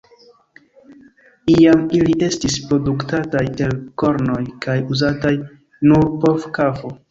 [1.55, 5.37] Iam ili estis produktataj el kornoj kaj uzataj
[5.93, 6.97] nur por kafo.